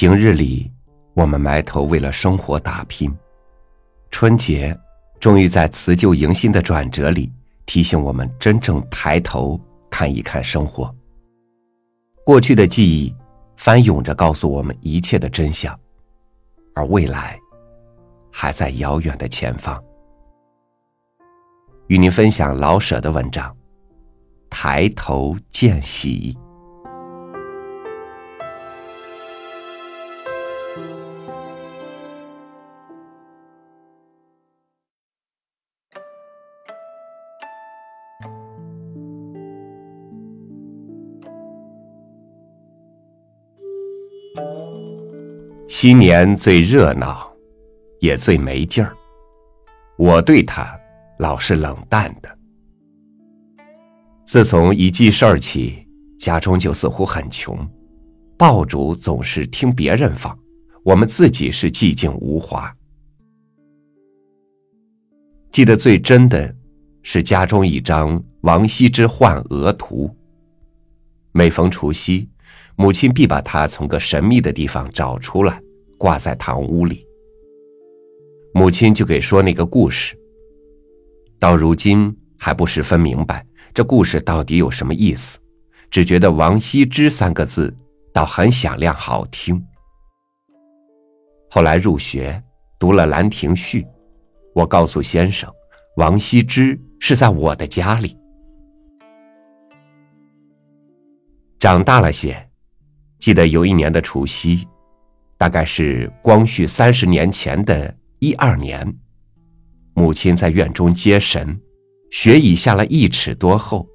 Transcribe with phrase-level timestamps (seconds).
[0.00, 0.70] 平日里，
[1.12, 3.12] 我们埋头为了生活打拼，
[4.12, 4.78] 春节
[5.18, 7.32] 终于在辞旧迎新的转折里，
[7.66, 9.60] 提醒我们真正抬头
[9.90, 10.94] 看一看生活。
[12.24, 13.12] 过去的记忆
[13.56, 15.76] 翻涌着告诉我们一切的真相，
[16.76, 17.36] 而未来
[18.30, 19.82] 还在遥远的前方。
[21.88, 23.50] 与您分享老舍的文章
[24.48, 26.38] 《抬头见喜》。
[45.80, 47.32] 新年最热闹，
[48.00, 48.92] 也最没劲儿。
[49.96, 50.76] 我对他
[51.20, 52.38] 老是冷淡的。
[54.26, 55.86] 自从一记事儿起，
[56.18, 57.56] 家中就似乎很穷，
[58.36, 60.36] 爆竹总是听别人放，
[60.82, 62.74] 我们自己是寂静无华。
[65.52, 66.52] 记得最真的，
[67.04, 70.12] 是家中一张王羲之换鹅图。
[71.30, 72.28] 每逢除夕，
[72.74, 75.62] 母亲必把它从个神秘的地方找出来。
[75.98, 77.04] 挂在堂屋里，
[78.54, 80.16] 母亲就给说那个故事。
[81.38, 85.38] 到如今还不十分明白这故事到底有什么意思，
[85.90, 87.76] 只觉得“王羲之”三个字
[88.12, 89.62] 倒很响亮好听。
[91.50, 92.42] 后来入学
[92.78, 93.82] 读了《兰亭序》，
[94.54, 95.52] 我告诉先生，
[95.96, 98.16] 王羲之是在我的家里。
[101.58, 102.48] 长大了些，
[103.18, 104.66] 记得有一年的除夕。
[105.38, 108.92] 大概是光绪三十年前的一二年，
[109.94, 111.58] 母亲在院中接神，
[112.10, 113.86] 雪已下了一尺多厚。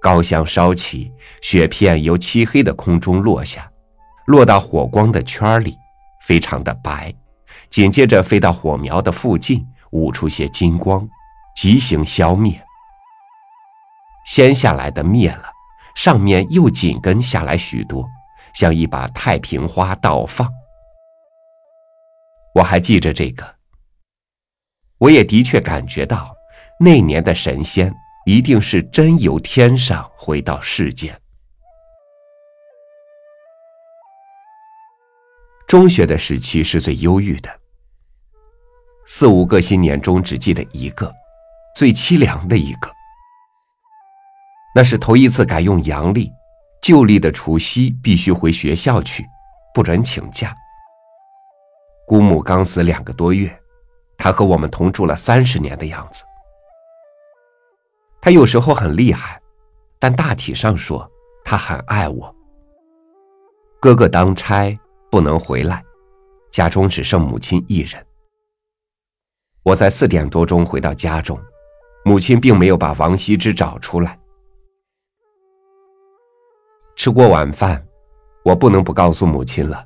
[0.00, 3.70] 高香烧起，雪片由漆黑的空中落下，
[4.26, 5.74] 落到火光的圈里，
[6.26, 7.14] 非常的白，
[7.68, 11.06] 紧接着飞到火苗的附近，舞出些金光，
[11.54, 12.58] 即行消灭。
[14.26, 15.50] 先下来的灭了，
[15.94, 18.06] 上面又紧跟下来许多。
[18.54, 20.48] 像一把太平花倒放，
[22.54, 23.54] 我还记着这个。
[24.98, 26.34] 我也的确感觉到，
[26.80, 27.92] 那年的神仙
[28.26, 31.20] 一定是真由天上回到世间。
[35.66, 37.50] 中学的时期是最忧郁的，
[39.04, 41.12] 四五个新年中只记得一个，
[41.74, 42.88] 最凄凉的一个，
[44.74, 46.30] 那是头一次改用阳历。
[46.84, 49.24] 旧历的除夕必须回学校去，
[49.72, 50.54] 不准请假。
[52.06, 53.50] 姑母刚死两个多月，
[54.18, 56.22] 她和我们同住了三十年的样子。
[58.20, 59.40] 她有时候很厉害，
[59.98, 61.10] 但大体上说，
[61.42, 62.36] 她很爱我。
[63.80, 64.78] 哥哥当差
[65.10, 65.82] 不能回来，
[66.50, 68.06] 家中只剩母亲一人。
[69.62, 71.40] 我在四点多钟回到家中，
[72.04, 74.18] 母亲并没有把王羲之找出来。
[76.96, 77.84] 吃过晚饭，
[78.44, 79.84] 我不能不告诉母亲了，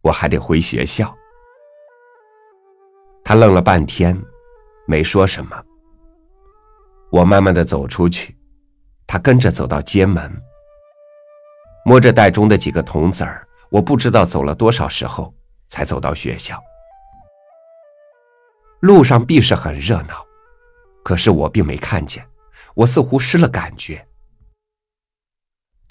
[0.00, 1.14] 我还得回学校。
[3.22, 4.18] 他愣了半天，
[4.86, 5.62] 没说什么。
[7.10, 8.36] 我慢慢的走出去，
[9.06, 10.32] 他跟着走到街门，
[11.84, 15.32] 摸着袋中的几个铜子儿，我不知道走了多少时候
[15.66, 16.58] 才走到学校。
[18.80, 20.26] 路上必是很热闹，
[21.04, 22.26] 可是我并没看见，
[22.74, 24.04] 我似乎失了感觉。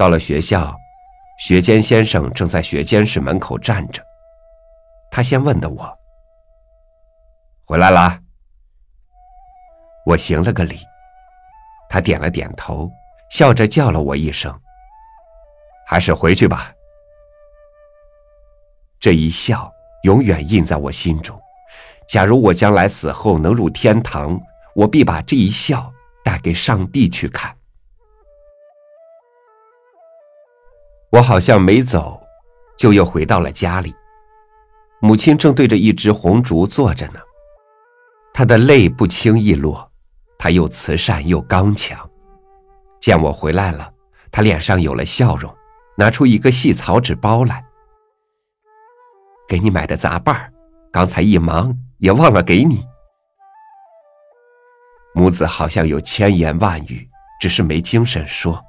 [0.01, 0.75] 到了学校，
[1.37, 4.03] 学监先生正在学监室门口站着。
[5.11, 5.95] 他先问的我
[7.67, 8.19] ：“回来啦？”
[10.07, 10.79] 我行了个礼，
[11.87, 12.89] 他点了点头，
[13.29, 14.51] 笑着叫了我一声
[15.85, 16.73] ：“还是回去吧。”
[18.99, 21.39] 这一笑永远印在我心中。
[22.09, 24.41] 假如我将来死后能入天堂，
[24.73, 27.55] 我必把这一笑带给上帝去看。
[31.11, 32.21] 我好像没走，
[32.77, 33.93] 就又回到了家里。
[35.01, 37.19] 母亲正对着一只红烛坐着呢，
[38.33, 39.91] 她的泪不轻易落，
[40.37, 42.09] 她又慈善又刚强。
[43.01, 43.91] 见我回来了，
[44.31, 45.53] 她脸上有了笑容，
[45.97, 47.61] 拿出一个细草纸包来，
[49.49, 50.53] 给你买的杂拌儿，
[50.93, 52.85] 刚才一忙也忘了给你。
[55.13, 57.05] 母子好像有千言万语，
[57.41, 58.63] 只是没精神说，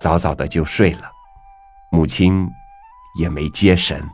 [0.00, 1.10] 早早的就睡了。
[1.90, 2.48] 母亲
[3.18, 4.08] 也没接神。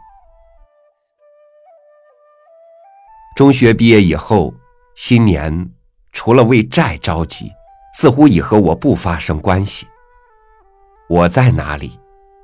[3.37, 4.55] 中学毕业以后，
[4.94, 5.71] 新年
[6.12, 7.53] 除了为债着急，
[7.94, 9.88] 似乎已和我不发生关系。
[11.09, 11.99] 我在哪里，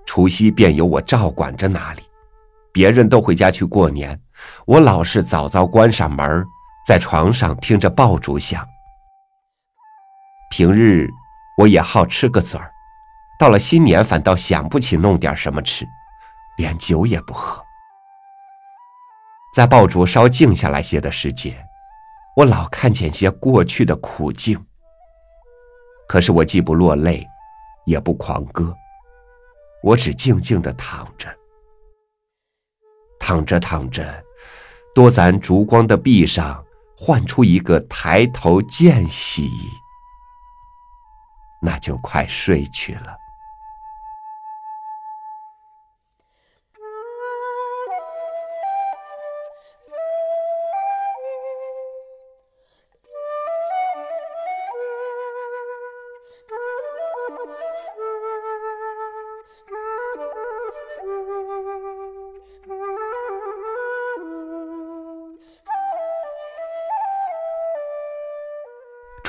[0.04, 2.02] 除夕便由我照管着哪里。
[2.72, 4.20] 别人都回家去过年，
[4.66, 6.44] 我老是早早关上门，
[6.86, 8.66] 在床上听着爆竹响。
[10.50, 11.08] 平日
[11.56, 12.72] 我也好吃个嘴儿，
[13.40, 15.88] 到了新年反倒想不起弄点什么吃，
[16.58, 17.64] 连酒也不喝。
[19.54, 21.56] 在爆竹稍静下来些的时节，
[22.36, 24.62] 我老看见些过去的苦境。
[26.06, 27.26] 可是我既不落泪，
[27.86, 28.76] 也不狂歌，
[29.82, 31.34] 我只静静的躺着，
[33.18, 34.22] 躺着躺着，
[34.94, 36.62] 多咱烛光的壁上
[36.94, 39.48] 唤出一个抬头见喜，
[41.62, 43.16] 那就快睡去了。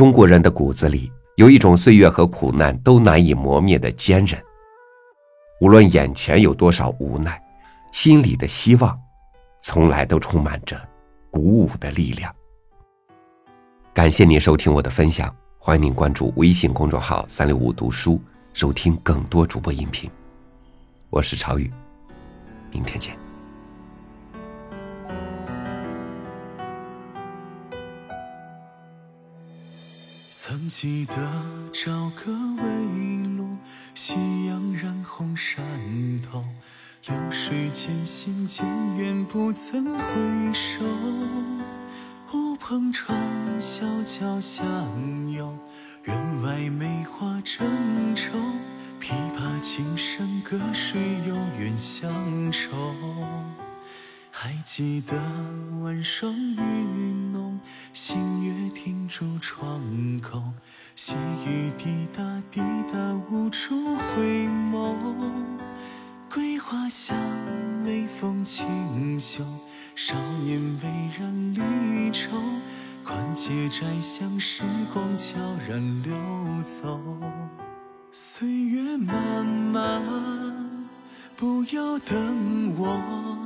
[0.02, 4.36] 中国人的骨子里有一种岁月和苦难都难以磨灭的坚韧，
[5.60, 7.40] 无论眼前有多少无奈，
[7.92, 9.00] 心里的希望，
[9.62, 10.76] 从来都充满着
[11.30, 12.36] 鼓舞的力量。
[13.94, 18.20] 感谢您收听我的分享，欢迎您关注微信公众号“三六五读书”，
[18.54, 20.10] 收听更多主播音频。
[21.12, 21.72] 我是朝雨，
[22.72, 23.21] 明天见。
[30.52, 31.16] 曾记得
[31.72, 33.56] 朝歌微露，
[33.96, 35.64] 夕阳染红山
[36.22, 36.44] 头，
[37.08, 38.68] 流水渐行渐
[38.98, 40.84] 远，不曾回首。
[42.34, 43.18] 乌篷船，
[43.58, 44.66] 小桥相
[45.32, 45.58] 拥，
[46.04, 48.38] 院外梅花争宠，
[49.00, 52.12] 琵琶轻声隔水有远乡
[52.52, 52.76] 愁。
[54.44, 55.16] 还记得
[55.84, 56.60] 晚霜雨
[57.32, 57.60] 浓，
[57.94, 59.80] 星月停驻窗
[60.20, 60.42] 口，
[60.96, 61.14] 细
[61.46, 62.60] 雨滴答滴
[62.92, 62.98] 答
[63.30, 64.96] 无处回眸。
[66.28, 67.16] 桂花香，
[67.86, 69.44] 微风清秀，
[69.96, 70.90] 少年微
[71.20, 72.32] 然离愁，
[73.06, 75.38] 宽街窄巷，时光悄
[75.70, 76.16] 然流
[76.64, 77.00] 走。
[78.12, 80.02] 岁月漫漫，
[81.38, 83.38] 不要等我。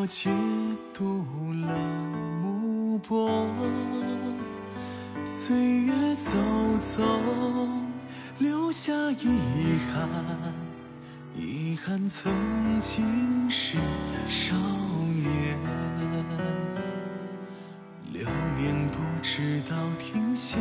[0.00, 0.30] 我解
[0.94, 1.24] 读
[1.66, 1.76] 了
[2.40, 3.48] 暮波，
[5.24, 6.30] 岁月走
[6.78, 7.02] 走，
[8.38, 9.26] 留下遗
[9.92, 10.08] 憾，
[11.36, 12.32] 遗憾曾
[12.78, 13.76] 经是
[14.28, 14.54] 少
[15.16, 15.58] 年。
[18.12, 18.24] 流
[18.56, 20.58] 年不知道停歇，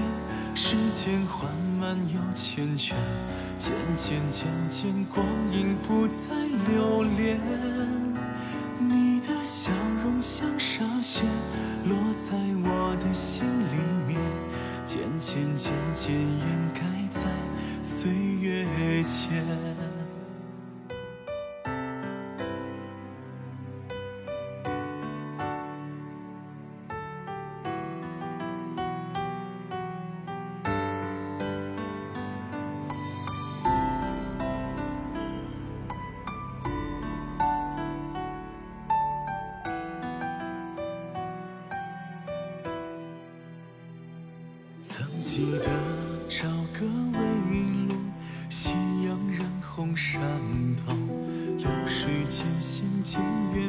[0.56, 2.96] 时间缓慢又缱绻，
[3.56, 6.34] 渐渐渐渐，光阴不再
[6.74, 7.97] 留恋。
[44.90, 45.66] 曾记得
[46.30, 47.20] 朝歌微
[47.90, 47.96] 露，
[48.50, 48.70] 夕
[49.06, 50.22] 阳染红山
[50.78, 50.94] 头，
[51.58, 53.22] 流水渐行渐
[53.54, 53.67] 远，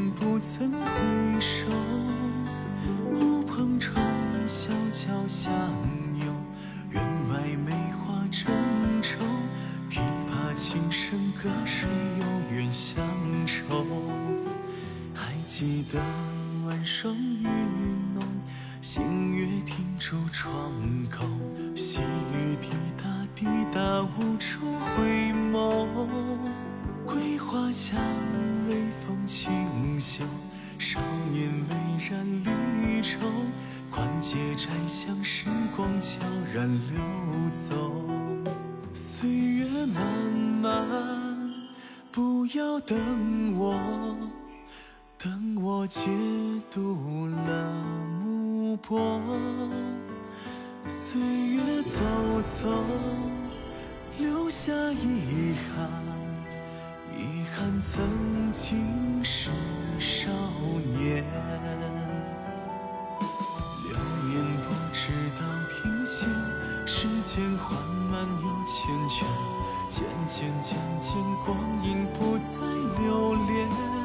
[24.02, 24.61] 无处
[24.97, 25.87] 回眸。
[27.07, 27.99] 桂花香，
[28.69, 29.50] 微风轻
[29.99, 30.25] 秀，
[30.78, 31.00] 少
[31.31, 31.75] 年微
[32.09, 33.19] 然离愁。
[33.90, 36.21] 宽街窄巷，时光悄
[36.52, 37.00] 然流
[37.52, 38.05] 走。
[38.93, 40.05] 岁月漫
[40.62, 41.50] 漫，
[42.12, 42.97] 不要等
[43.57, 43.75] 我，
[45.19, 46.00] 等我解
[46.71, 47.75] 读了。
[48.83, 49.21] 波，
[50.87, 51.99] 岁月走
[52.62, 52.85] 走，
[54.19, 55.89] 留下遗憾，
[57.17, 59.49] 遗憾曾经是
[60.01, 60.29] 少
[60.97, 61.25] 年。
[63.85, 63.97] 流
[64.27, 66.27] 年不知道停歇，
[66.85, 68.77] 时间缓慢又缱
[69.09, 69.25] 绻，
[69.89, 71.13] 渐渐渐渐，
[71.47, 72.67] 光阴不再
[73.01, 73.98] 留恋。